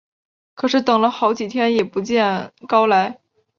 [0.55, 3.19] 可是等了好几天也不见辜来。